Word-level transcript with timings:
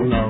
الله 0.00 0.29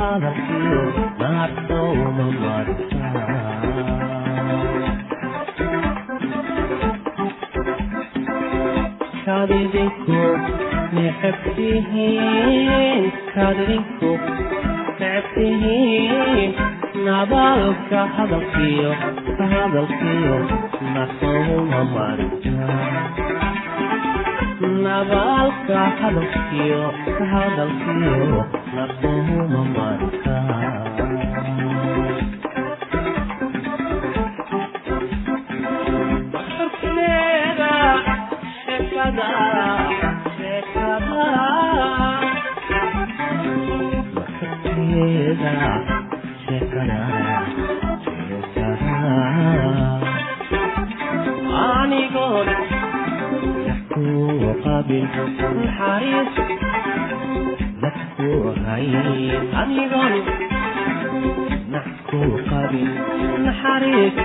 hadalkiyo 0.00 0.82
nabdooma 1.20 2.26
martaa 2.42 3.40
kadidinku 9.24 10.20
necabtihiin 10.96 12.32
kadidinku 13.34 14.10
necabtihiin 15.00 16.50
nabaalka 17.06 18.00
hadalkiyo 18.16 18.90
hadalkiyo 19.52 20.38
nabdooma 20.94 21.80
martaa 21.94 23.19
nabaalka 24.84 25.78
hadalkiyo 26.00 26.82
hadalkiyo 27.32 28.40
naquma 28.74 29.62
marka 29.74 30.36
Yeah. 44.92 45.89
rabbi 54.90 55.48
naxariis 55.62 56.30
dadku 57.82 58.30
hay 58.66 58.88
adigon 59.60 60.14
nax 61.74 61.86
ku 62.10 62.20
qabin 62.50 62.88
naxariis 63.46 64.16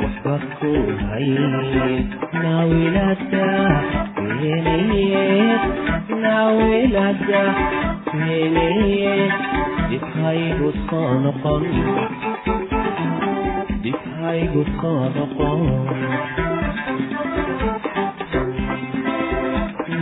waxba 0.00 0.34
ku 0.58 0.72
hay 1.04 1.28
naawilada 2.44 3.48
weenayeed 4.40 5.62
naawilada 6.24 7.42
weenayeed 8.16 9.32
dhibhaygu 9.90 10.68
soo 10.88 11.10
noqon 11.24 11.64
dhibhaygu 13.84 14.62
soo 14.80 15.00
noqon 15.16 15.60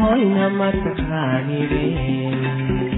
hoy 0.00 0.24
na 0.24 0.50
matakaanilin 0.50 2.89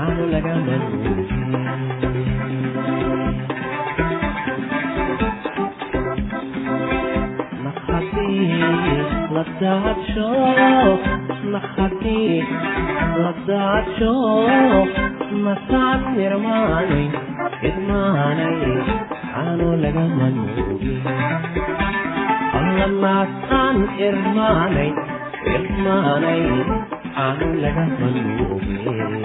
aanu 0.00 0.24
laga 0.32 0.54
maluulin 0.66 2.36
ladadsho 13.24 14.12
masaad 15.44 16.00
nirmaanay 16.16 17.06
idmaanay 17.68 18.58
aanu 19.42 19.68
laga 19.84 20.04
maluulin 20.18 21.06
allamaas 22.60 23.32
aan 23.60 23.78
irmaanay 24.08 24.90
irmaanay 25.56 26.42
aanu 27.24 27.48
laga 27.64 27.84
maluulin 28.00 29.15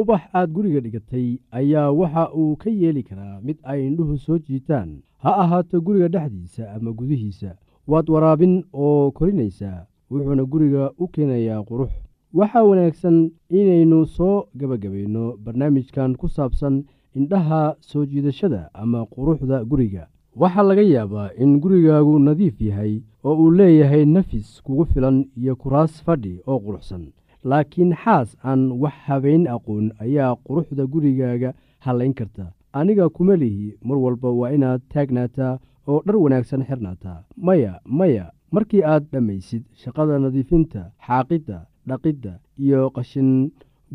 ubax 0.00 0.22
aad 0.38 0.50
guriga 0.56 0.80
dhigatay 0.84 1.26
ayaa 1.58 1.90
waxa 2.00 2.24
uu 2.40 2.56
ka 2.62 2.70
yeeli 2.80 3.02
karaa 3.08 3.40
mid 3.46 3.58
ay 3.72 3.80
indhuhu 3.88 4.14
soo 4.24 4.38
jiitaan 4.46 4.90
ha 5.22 5.30
ahaato 5.42 5.80
guriga 5.80 6.08
dhexdiisa 6.08 6.72
ama 6.74 6.92
gudihiisa 6.98 7.50
waad 7.90 8.06
waraabin 8.14 8.54
oo 8.72 9.10
korinaysaa 9.10 9.86
wuxuuna 10.10 10.44
guriga 10.44 10.90
u 11.02 11.08
keenayaa 11.08 11.62
qurux. 11.68 11.90
Waxaa 12.38 12.62
wanaagsan 12.70 13.30
inaynu 13.50 14.06
soo 14.06 14.44
gebagabayno 14.58 15.36
barnaamijkan 15.44 16.16
ku 16.20 16.28
saabsan 16.28 16.84
indhaha 17.18 17.76
soo 17.80 18.04
jiidashada 18.06 18.70
ama 18.74 19.06
quruxda 19.06 19.64
guriga. 19.64 20.06
Waxaa 20.36 20.62
laga 20.62 20.82
yaabaa 20.82 21.30
in 21.42 21.60
gurigaagu 21.60 22.18
nadiif 22.18 22.60
yahay 22.60 23.02
oo 23.24 23.34
uu 23.42 23.50
leeyahay 23.50 24.04
nafis 24.06 24.62
kugu 24.62 24.84
filan 24.84 25.26
iyo 25.36 25.56
kuraas 25.56 26.02
fadhi 26.04 26.40
oo 26.46 26.58
quruxsan. 26.60 27.04
Laakiin 27.44 27.92
xaas 27.94 28.36
aan 28.44 28.72
wax 28.82 28.94
habayn 29.06 29.44
aqoon 29.48 29.92
ayaa 30.04 30.36
quruxda 30.46 30.86
gurigaaga 30.86 31.54
hallayn 31.84 32.14
karta 32.14 32.52
aniga 32.72 33.08
kuma 33.08 33.36
lihi 33.36 33.74
mar 33.88 33.98
walba 34.04 34.30
waa 34.40 34.50
inaad 34.56 34.80
taagnaataa 34.92 35.58
oo 35.88 36.00
dhar 36.06 36.16
wanaagsan 36.16 36.64
xirnaataa. 36.68 37.24
Maya 37.36 37.80
maya 37.84 38.26
markii 38.54 38.82
aad 38.92 39.04
dhammaysid 39.12 39.62
shaqada 39.82 40.18
nadiifinta 40.18 40.82
xaaqidda 41.06 41.58
dhaqidda 41.88 42.32
iyo 42.64 42.90
qashin 42.96 43.30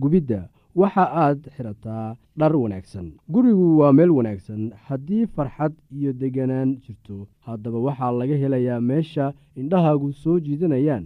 gubidda 0.02 0.50
waxa 0.76 1.04
aad 1.24 1.40
xidhataa 1.56 2.16
dhar 2.40 2.54
wanaagsan. 2.64 3.08
Gurigu 3.34 3.78
waa 3.80 3.94
meel 3.98 4.12
wanaagsan. 4.18 4.62
Haddii 4.88 5.26
farxad 5.36 5.74
iyo 5.98 6.14
deganaan 6.14 6.70
jirto 6.84 7.28
haddaba 7.46 7.80
waxaa 7.88 8.12
laga 8.20 8.36
helayaa 8.42 8.82
meesha 8.90 9.34
indhahaagu 9.60 10.14
soo 10.14 10.40
jiidanayaan 10.46 11.06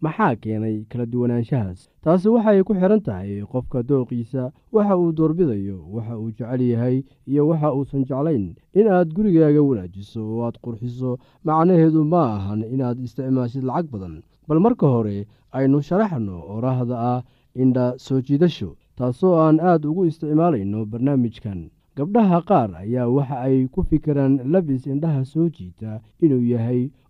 maxaa 0.00 0.36
keenay 0.36 0.84
kala 0.90 1.06
duwanaanshahaas? 1.06 1.88
Taasi 2.04 2.28
waxay 2.28 2.62
ku 2.62 2.72
xidhan 2.74 3.00
tahay 3.02 3.42
qofka 3.52 3.82
dooqiisa 3.82 4.52
waxa 4.72 4.94
uu 4.96 5.12
doorbidayo 5.12 5.78
waxa 5.94 6.18
uu 6.18 6.30
jecel 6.30 6.60
yahay 6.62 6.96
iyo 7.26 7.48
waxa 7.48 7.72
uusan 7.74 8.04
jeclayn. 8.08 8.54
Inaad 8.74 9.08
gurigaaga 9.16 9.62
wanaajiso 9.62 10.20
oo 10.22 10.44
aad 10.46 10.56
qurxiso 10.62 11.18
macnaheedu 11.44 12.04
ma 12.04 12.22
ahan 12.36 12.60
inaad 12.74 12.98
isticmaashid 13.00 13.64
lacag 13.64 13.90
badan. 13.90 14.22
Bal 14.48 14.60
marka 14.60 14.86
hore 14.86 15.26
aynu 15.52 15.82
sharaxno 15.82 16.36
oraahda 16.56 16.96
ah 17.12 17.22
indha 17.54 17.98
soo 17.98 18.20
jiidasho 18.20 18.76
taasoo 18.96 19.34
aan 19.42 19.60
aad 19.60 19.84
ugu 19.84 20.04
isticmaalayno 20.06 20.86
barnaamijkan. 20.86 21.70
Gabdhaha 21.98 22.38
qaar 22.48 22.70
ayaa 22.78 23.08
waxa 23.10 23.36
ay 23.42 23.66
ku 23.66 23.82
fikiraan 23.82 24.38
labis 24.52 24.86
indhaha 24.86 25.24
soo 25.24 25.48
jiita 25.50 26.00
inuu 26.22 26.44
yahay 26.52 26.90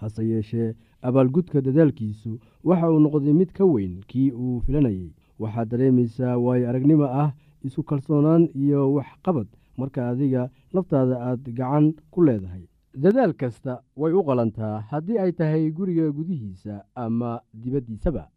hase 0.00 0.22
yeeshee 0.30 0.74
abaalgudka 1.02 1.60
dadaalkiisu. 1.66 2.38
Waxa 2.64 2.90
uu 2.92 3.00
noqday 3.04 3.32
mid 3.40 3.50
ka 3.52 3.64
weyn 3.64 3.94
kii 4.10 4.30
uu 4.32 4.60
filanayey 4.66 5.10
waxaad 5.42 5.68
dareemaysaa 5.70 6.36
waayo 6.44 6.68
aragnimo 6.70 7.04
ah 7.22 7.30
isku 7.66 7.82
kalsoonaan 7.82 8.48
iyo 8.54 8.80
waxqabad 8.96 9.46
marka 9.78 10.08
adiga 10.10 10.42
laftaada 10.74 11.16
aad 11.28 11.42
gacan 11.58 11.94
ku 12.12 12.22
leedahay. 12.26 12.64
Dadaal 13.02 13.32
kasta 13.40 13.72
way 13.96 14.12
u 14.12 14.22
qalantaa 14.28 14.74
haddii 14.90 15.18
ay 15.22 15.32
tahay 15.32 15.70
guriga 15.70 16.10
gudihiisa 16.16 16.74
ama 16.94 17.40
dibaddiisaba. 17.62 18.28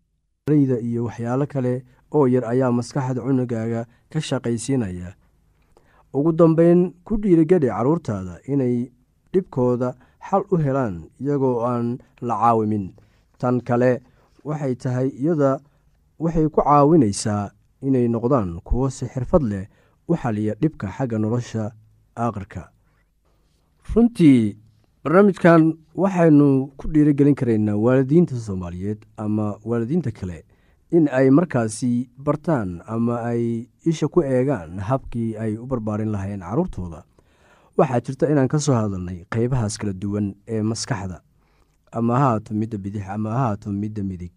Rayda 0.50 0.78
iyo 0.80 1.04
waxyaalo 1.08 1.46
kale 1.54 1.74
oo 2.18 2.26
yar 2.28 2.46
ayaa 2.46 2.72
maskaxda 2.72 3.22
cunugaaga 3.26 3.82
ka 4.12 4.20
shaqaysiinaya. 4.22 5.10
Ugu 6.14 6.32
dambeyn 6.40 6.94
ku 7.06 7.18
dhiirigeli 7.18 7.68
carruurtaada 7.68 8.36
inay 8.54 8.92
dhibkooda 9.34 9.90
xal 10.30 10.44
u 10.54 10.56
helaan 10.66 10.96
iyagoo 11.22 11.58
aan 11.72 11.88
la 12.28 12.36
caawimin 12.42 12.86
tan 13.40 13.56
kale 13.68 13.92
waxay 14.48 14.76
tahay 14.76 15.08
iyada 15.22 15.52
waxay 16.24 16.48
ku 16.54 16.62
caawinaysaa 16.62 17.52
inay 17.88 18.08
noqdaan 18.14 18.50
kuwo 18.68 18.90
si 18.90 19.06
xirfad 19.14 19.44
leh 19.52 19.66
u 20.10 20.14
xaliya 20.22 20.54
dhibka 20.62 20.88
xagga 20.96 21.18
nolosha 21.20 21.64
aakhirka 22.24 22.64
runtii 23.94 24.58
barnaamijkan 25.04 25.64
waxaynu 26.02 26.48
ku 26.78 26.88
dhiirigelin 26.94 27.36
karaynaa 27.40 27.76
waalidiinta 27.86 28.36
soomaaliyeed 28.46 29.00
ama 29.24 29.46
waalidiinta 29.70 30.12
kale 30.12 30.38
in 30.98 31.08
ay 31.12 31.28
markaasi 31.38 32.10
bartaan 32.26 32.70
ama 32.94 33.16
ay 33.32 33.44
isha 33.92 34.08
ku 34.08 34.22
eegaan 34.22 34.80
habkii 34.90 35.36
ay 35.44 35.58
u 35.58 35.66
barbaarin 35.72 36.12
lahayn 36.16 36.40
carruurtooda 36.40 37.04
waxaa 37.78 38.00
jirta 38.06 38.30
inaan 38.32 38.48
ka 38.48 38.60
soo 38.60 38.76
hadalnay 38.76 39.26
qeybahaas 39.34 39.78
kala 39.78 39.94
duwan 39.94 40.34
ee 40.48 40.62
maskaxda. 40.62 41.22
Ama 41.92 42.18
hahaato 42.20 42.54
midda 42.54 42.78
bidix 42.78 43.06
ama 43.10 43.30
hahaato 43.32 43.72
midda 43.72 44.04
midig. 44.04 44.34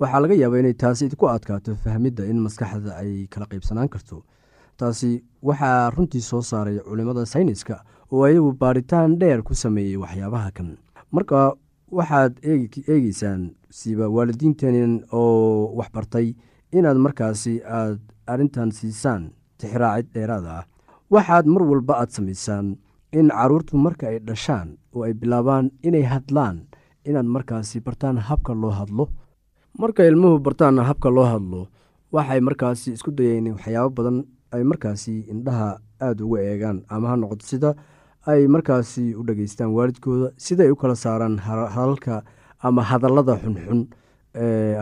Waxaa 0.00 0.20
laga 0.20 0.34
yaabaa 0.34 0.60
inay 0.62 0.74
taasi 0.74 1.06
idku 1.06 1.28
adkaato 1.28 1.76
fahmidda 1.84 2.24
in 2.30 2.38
maskaxda 2.46 2.96
ay 3.02 3.26
kala 3.32 3.46
qeybsanaan 3.46 3.88
karto. 3.88 4.24
Taasi 4.76 5.24
waxaa 5.42 5.90
runtii 5.90 6.20
soo 6.20 6.42
saaray 6.42 6.78
culimmada 6.80 7.26
sayniska 7.26 7.84
oo 8.12 8.24
ayagu 8.24 8.52
baaritaan 8.52 9.18
dheer 9.20 9.42
ku 9.42 9.54
sameeyey 9.54 9.96
waxyaabaha 9.96 10.50
kan. 10.56 10.76
Marka 11.12 11.52
waxaad 11.90 12.32
eegeysaan 12.44 13.50
siba 13.70 14.08
waalidiinteen 14.08 15.04
oo 15.12 15.72
waxbartay 15.78 16.34
inaad 16.72 16.96
markaasi 16.96 17.60
aad 17.64 18.00
arrintan 18.26 18.70
siisaan 18.72 19.32
tixraacid 19.58 20.08
dheeraad 20.14 20.46
ah 20.46 20.64
waxaad 21.10 21.46
mar 21.46 21.62
walba 21.70 21.94
aad 22.00 22.10
samaysaan 22.16 22.66
in 23.18 23.28
caruurtu 23.30 23.76
marka 23.76 24.04
ay 24.10 24.18
dhashaan 24.28 24.68
oo 24.94 25.02
ay 25.06 25.14
bilaabaan 25.20 25.70
inay 25.82 26.02
hadlaan 26.12 26.56
inaad 27.08 27.26
markaasi 27.36 27.80
bartaan 27.86 28.18
habka 28.28 28.54
loo 28.54 28.70
hadlo. 28.70 29.04
Marka 29.78 30.04
ilmuhu 30.10 30.38
bartaan 30.46 30.78
habka 30.78 31.08
loo 31.10 31.24
hadlo 31.32 31.60
waxay 32.14 32.40
markaasi 32.40 32.92
isku 32.96 33.10
dayeen 33.18 33.46
waxyaabo 33.56 33.90
badan 33.98 34.16
ay 34.54 34.62
markaasi 34.70 35.14
indhaha 35.32 35.68
aada 36.00 36.22
uga 36.24 36.38
eegaan 36.50 36.78
ama 36.88 37.06
ha 37.10 37.16
noqoto 37.16 37.46
sida 37.46 37.70
ay 38.30 38.46
markaasi 38.54 39.14
u 39.18 39.22
dhageystaan 39.26 39.70
waalidkooda 39.76 40.28
sida 40.36 40.62
ay 40.66 40.70
u 40.74 40.76
kala 40.76 40.94
saaraan 41.04 41.38
hadalka 41.74 42.22
ama 42.66 42.82
hadallada 42.90 43.34
xunxun 43.42 43.80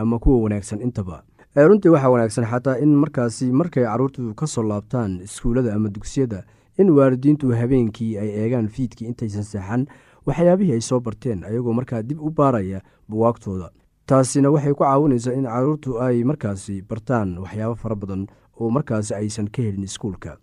ama 0.01 0.15
kuwa 0.19 0.37
wanaagsan 0.45 0.81
intaba 0.85 1.23
runtii 1.55 1.89
waxaa 1.89 2.09
wanaagsan 2.09 2.45
xataa 2.45 2.77
in 2.77 2.95
markaasi 2.95 3.51
markay 3.51 3.83
caruurtu 3.83 4.33
ka 4.35 4.47
soo 4.47 4.63
laabtaan 4.63 5.19
iskuullada 5.21 5.73
ama 5.75 5.89
dugsiyada 5.89 6.43
in 6.77 6.89
waalidiintu 6.89 7.49
habeenkii 7.51 8.17
ay 8.17 8.29
eegaan 8.29 8.67
fiidkii 8.67 9.07
intaysan 9.07 9.43
seexan 9.43 9.85
waxyaabihii 10.25 10.73
ay 10.73 10.81
soo 10.81 10.99
barteen 10.99 11.43
ayagoo 11.43 11.73
markaa 11.73 12.01
dib 12.03 12.19
u 12.21 12.29
baaraya 12.29 12.81
buwaagtooda 13.09 13.69
taasina 14.05 14.49
waxay 14.51 14.73
ku 14.73 14.83
caawinaysaa 14.83 15.33
in 15.33 15.43
caruurtu 15.45 15.99
ay 16.01 16.23
markaasi 16.23 16.81
bartaan 16.81 17.37
waxyaabo 17.37 17.75
fara 17.75 17.95
badan 17.95 18.27
oo 18.59 18.69
markaasi 18.69 19.13
aysan 19.15 19.49
ka 19.49 19.61
helin 19.61 19.83
iskuulka. 19.83 20.37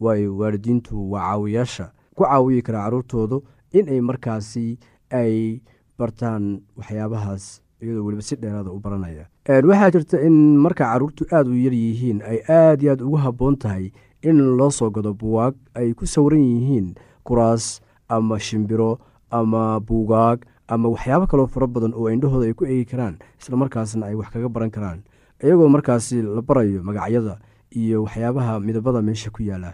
Waayo 0.00 0.36
waalidiintu 0.36 1.10
waa 1.12 1.20
caawiyaasha 1.30 1.92
ku 2.14 2.24
caawiyi 2.24 2.62
karaa 2.62 2.84
caruurtoodu 2.84 3.44
inay 3.72 4.00
markaasi 4.00 4.78
ay 5.10 5.60
bartaan 5.98 6.60
waxyaabahaas 6.76 7.62
iyadoo 7.82 8.04
weliba 8.04 8.22
si 8.22 8.36
dheeraada 8.36 8.70
u 8.70 8.80
baranaya 8.80 9.26
waxaa 9.48 9.90
jirta 9.94 10.20
in 10.26 10.56
marka 10.64 10.84
caruurtu 10.84 11.24
aada 11.32 11.50
u 11.50 11.56
yar 11.56 11.72
yihiin 11.72 12.20
ay 12.22 12.38
aada 12.48 12.82
iyo 12.82 12.92
aad 12.92 13.02
ugu 13.02 13.16
habboon 13.24 13.56
tahay 13.56 13.92
in 14.22 14.38
loo 14.58 14.70
soo 14.70 14.90
gado 14.90 15.14
buwaag 15.14 15.54
ay 15.74 15.94
ku 15.94 16.04
sawiran 16.06 16.40
yihiin 16.42 16.94
kuraas 17.24 17.80
ama 18.08 18.38
shimbiro 18.38 18.98
ama 19.30 19.80
buugaag 19.80 20.44
ama 20.68 20.88
waxyaabo 20.92 21.26
kaloo 21.26 21.46
fara 21.46 21.66
badan 21.66 21.94
oo 21.96 22.08
indhahooda 22.12 22.46
ay 22.48 22.54
ku 22.54 22.64
eegi 22.68 22.84
karaan 22.92 23.16
islamarkaasna 23.40 24.06
ay 24.06 24.14
wax 24.20 24.28
kaga 24.32 24.48
baran 24.48 24.70
karaan. 24.70 25.00
Iyagoo 25.42 25.68
markaasi 25.70 26.20
la 26.22 26.42
barayo 26.42 26.82
magacyada 26.82 27.38
iyo 27.72 28.02
waxyaabaha 28.04 28.60
midabada 28.60 29.00
meesha 29.02 29.30
ku 29.30 29.40
yaalla 29.48 29.72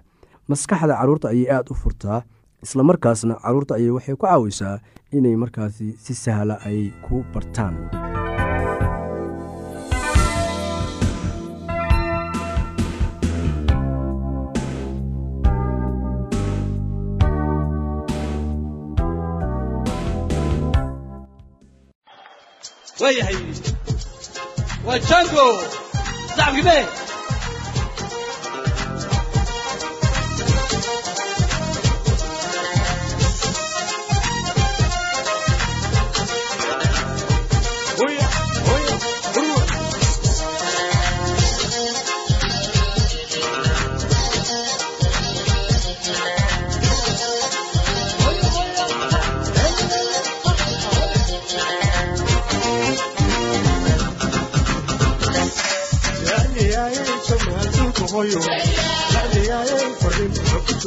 maskaxda 0.49 0.95
carruurta 1.00 1.28
ayay 1.35 1.50
aada 1.50 1.71
u 1.71 1.75
furtaa 1.75 2.23
islamarkaasna 2.62 3.35
carruurta 3.43 3.75
ayay 3.75 3.90
waxay 3.90 4.14
ku 4.14 4.26
caawisaa 4.26 4.78
inay 5.11 5.35
markaasi 5.37 5.97
si 5.99 6.14
sahla 6.14 6.61
ay 6.69 6.93
ku 7.07 7.25
bartaan 7.35 7.75
waayahay 23.04 23.37
waa 24.87 24.99
jango 25.08 25.46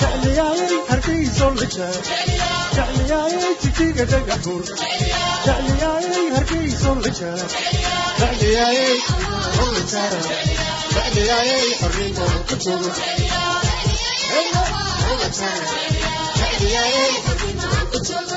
jecliyaaye 0.00 0.66
hargeyso 0.90 1.46
la 1.60 1.66
jaago 1.76 2.00
jecliyaaye 2.76 3.50
jijiga 3.62 4.04
dhagax 4.12 4.40
bur 4.46 4.62
jecliyaaye 5.46 6.20
hargeyso 6.36 6.90
la 7.04 7.10
jaago 7.20 7.46
jecliyaaye 8.20 8.88
la 9.76 9.82
jaago 9.92 10.20
jecliyaaye 10.94 11.58
arrimo 11.88 12.26
ku 12.48 12.54
joogo 12.64 12.90
jecliyaaye 16.38 17.04
arrimo 17.30 17.68
ku 17.92 17.98
joogo 18.08 18.36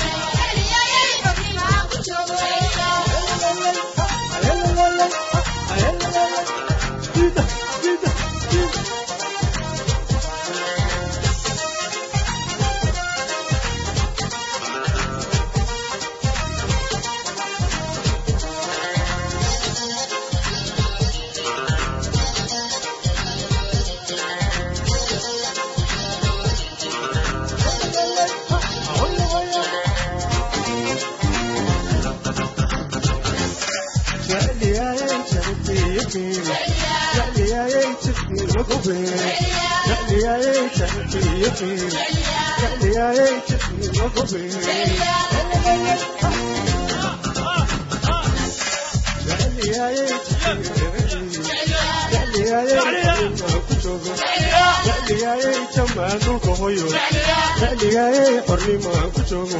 jamaanulka 55.75 56.51
hoyo 56.59 56.87
xiligaayay 57.59 58.35
qornimaan 58.47 59.09
ku 59.15 59.21
joogo 59.29 59.59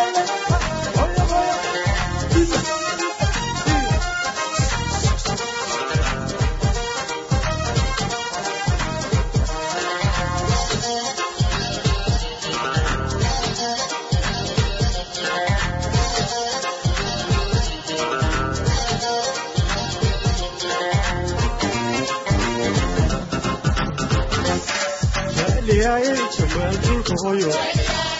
waan 26.56 26.76
dhulka 26.84 27.14
hooyo 27.22 27.50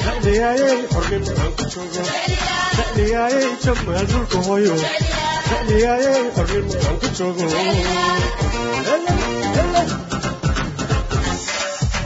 sacdigaayay 0.05 0.79
xornimo 0.93 1.33
aan 1.43 1.53
ku 1.59 1.65
joogo 1.73 2.03
sacdigaayay 2.77 3.49
jamaal 3.65 4.05
dhulka 4.13 4.39
hooyo 4.49 4.75
sacdigaayay 5.49 6.23
xornimo 6.37 6.75
aan 6.87 6.97
ku 7.03 7.09
joogo 7.19 7.47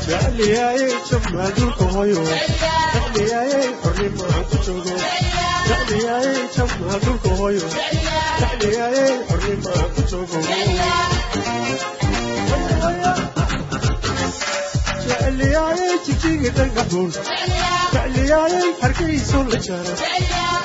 jacliyaayay 0.08 0.92
jamaal 1.10 1.50
dhulka 1.58 1.84
hooyo 1.94 2.22
sacdigaayay 2.94 3.66
xornimo 3.82 4.24
aan 4.34 4.44
ku 4.50 4.56
joogo 4.66 4.94
sacdigaayay 5.68 6.42
jamaal 6.56 6.98
dhulka 7.06 7.30
hooyo 7.40 7.66
sacdigaayay 8.40 9.12
xornimo 9.28 9.70
aan 9.80 9.90
ku 9.94 10.02
joogo 10.10 10.38
jecliyaaye 15.36 15.88
jijigi 16.06 16.50
dhagaxuun 16.56 17.10
jecliyaaye 17.94 18.60
hargaysu 18.82 19.40
la 19.50 19.58
jaro 19.66 19.94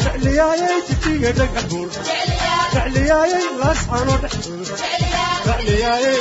jecliyaaye 0.04 0.70
jijiga 0.90 1.32
dhagaxuun 1.40 1.90
jecliyaaye 2.76 3.40
laascano 3.62 4.16
dhexdur 4.24 4.62
jecliyaaye 5.48 6.14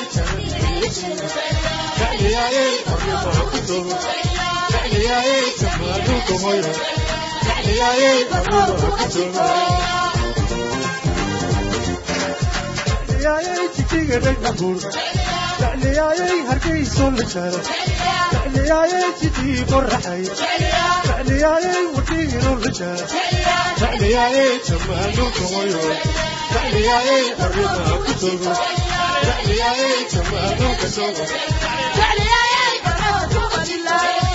jecliyaaye 2.00 2.64
qoryomahakudur 2.88 3.86
jecliyaaye 4.72 5.36
jamaalugumoyo 5.60 6.72
jecliyaaye 7.46 8.10
qoryomahakudur 8.34 9.32
jijjiga 13.76 14.18
dhagaxuun 14.26 14.78
jecliyaaye 15.80 16.28
hargeyso 16.48 17.06
la 17.16 17.24
jaro 17.32 17.60
jecliyaaye 18.32 19.00
jidii 19.20 19.64
qorraxay 19.70 20.22
jecliyaaye 21.06 21.72
wadiino 21.94 22.52
la 22.64 22.70
jaro 22.78 23.06
jecliyaaye 23.80 24.44
jamaalu 24.68 25.24
gogoyo 25.38 25.84
jecliyaaye 26.52 27.18
arrima 27.46 27.94
ku 28.06 28.12
togo 28.22 28.52
jecliyaaye 29.26 29.90
jamaalu 30.14 30.68
ka 30.82 30.88
sogo 30.96 31.24
jecliyaaye 31.98 32.66
qorraxu 32.84 33.38
ku 33.40 33.48
qadilaaye 33.56 34.29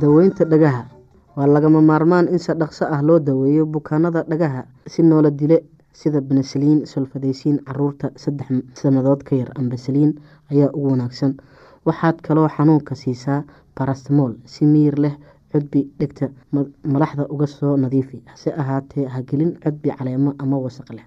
daweynta 0.00 0.44
dhagaha 0.52 0.82
waa 1.36 1.46
lagama 1.54 1.80
maarmaan 1.90 2.28
in 2.28 2.38
si 2.38 2.52
dhaqso 2.60 2.84
ah 2.96 3.00
loo 3.02 3.18
daweeyo 3.28 3.64
bukaanada 3.66 4.22
dhagaha 4.30 4.62
si 4.86 5.02
noola 5.02 5.30
dile 5.30 5.58
sida 6.00 6.20
benesaliin 6.20 6.80
solfadeysiin 6.92 7.58
carruurta 7.66 8.10
saddex 8.22 8.48
sannadood 8.80 9.22
ka 9.28 9.36
yar 9.40 9.50
ambasaliin 9.60 10.12
ayaa 10.52 10.70
ugu 10.76 10.88
wanaagsan. 10.92 11.32
Waxaad 11.86 12.20
kaloo 12.26 12.48
xanuunka 12.56 12.94
siisaa 12.94 13.42
barastmool 13.76 14.32
si 14.44 14.64
miyir 14.66 14.96
leh 15.04 15.14
cudbi 15.52 15.80
dhegta 15.98 16.28
malaxda 16.84 17.26
uga 17.34 17.46
soo 17.46 17.76
nadiifi. 17.76 18.22
Hase 18.26 18.50
ahaatee 18.52 19.06
hagelin 19.14 19.52
cudbi 19.64 19.90
caleemo 19.98 20.34
ama 20.38 20.56
wasaq 20.58 20.90
leh 20.96 21.06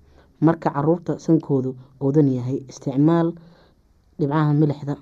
marka 0.45 0.69
carruurta 0.75 1.13
sankoodu 1.25 1.71
oodan 2.03 2.27
yahay 2.37 2.57
isticmaal 2.71 3.27
dhibcaha 4.19 4.53
milixda 4.61 4.95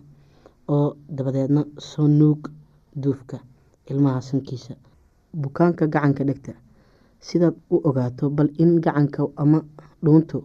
oo 0.76 0.88
dabadeedna 1.18 1.62
soo 1.90 2.08
nuug 2.20 2.42
duufka 3.04 3.38
ilmaha 3.92 4.22
sankiisa. 4.30 4.74
Bukaanka 5.42 5.88
gacanka 5.94 6.24
dhegta 6.30 6.54
sidaad 7.28 7.56
u 7.74 7.78
ogaato 7.90 8.30
bal 8.38 8.50
in 8.64 8.72
gacanka 8.86 9.22
ama 9.44 9.60
dhuuntu 10.04 10.38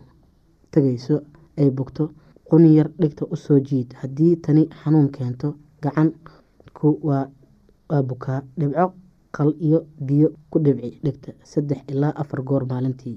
tagayso 0.72 1.16
ay 1.60 1.70
bogto 1.70 2.04
quni 2.48 2.68
yar 2.76 2.88
dhegta 3.00 3.24
u 3.32 3.36
soo 3.36 3.58
jiid. 3.68 3.88
Haddii 4.00 4.36
tani 4.44 4.62
xanuun 4.80 5.08
keento 5.16 5.48
gacanku 5.82 6.88
waa 7.08 7.26
bukaa. 8.08 8.40
Dhibco 8.58 8.86
qal 9.36 9.50
iyo 9.66 9.78
biyo 10.06 10.28
ku 10.50 10.58
dhibci 10.64 10.90
dhegta 11.04 11.30
saddex 11.42 11.80
ilaa 11.92 12.12
afar 12.22 12.40
goor 12.48 12.64
maalintii 12.70 13.16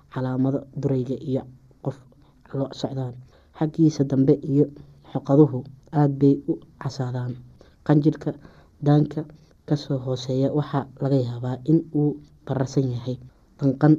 calaamado 0.13 0.59
durayga 0.81 1.15
iyo 1.29 1.41
qof 1.85 1.97
lo 2.57 2.65
socdaan. 2.79 3.13
Xaggiisa 3.57 4.03
dambe 4.11 4.33
iyo 4.51 4.65
xoqaduhu 5.11 5.59
aada 5.91 6.13
bay 6.19 6.35
u 6.51 6.53
casaadaan. 6.81 7.33
Qanjirhka 7.85 8.31
daanka 8.85 9.21
ka 9.67 9.75
soo 9.83 9.97
hooseeya 10.05 10.49
waxaa 10.57 10.85
laga 11.01 11.17
yaabaa 11.27 11.57
in 11.71 11.79
uu 11.99 12.17
bararsan 12.45 12.87
yahay 12.93 13.17
danqan 13.59 13.93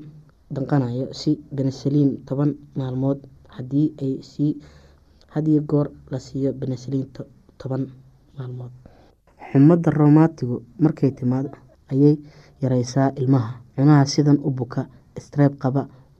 danqanayo 0.54 1.06
si 1.20 1.30
benesaliin 1.56 2.10
toban 2.26 2.50
maalmood 2.78 3.18
hadiyo 5.34 5.60
goor 5.70 5.88
la 6.10 6.18
siiyo 6.18 6.52
benesaliin 6.52 7.06
toban 7.60 7.82
maalmood. 8.36 8.72
Xumadda 9.52 9.90
romaatigu 9.90 10.56
markay 10.82 11.10
timaado 11.18 11.50
ayay 11.92 12.16
yareysaa 12.62 13.12
ilmaha. 13.20 13.52
Cunaha 13.76 14.04
sidan 14.06 14.38
u 14.44 14.50
buka 14.50 14.86
streeb 15.18 15.56
qaba 15.62 15.88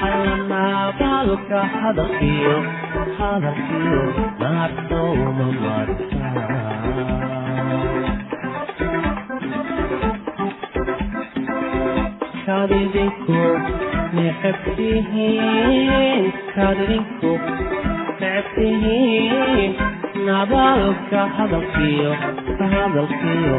xayannaabaalka 0.00 1.60
hadal 1.80 2.12
iyo 2.30 2.54
hadalkiyo 3.18 4.02
naartowma 4.42 5.46
marta 5.62 6.26
kaad 12.46 12.70
idinku 12.82 13.38
necabtihiin 14.16 16.24
kaad 16.54 16.78
idinku 16.84 17.32
necabtihiin 18.20 19.72
nabaalka 20.28 21.20
hadalkiyo 21.36 22.12
hadalkiyo 22.72 23.58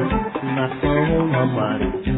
naartowma 0.55 1.41
marta 1.55 2.17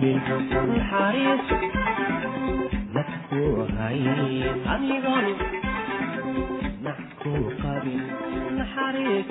naxariis 0.00 1.44
dadku 2.94 3.42
hay 3.76 4.00
adigoon 4.74 5.26
nax 6.84 6.98
ku 7.22 7.32
qabin 7.62 8.00
naxariis 8.58 9.28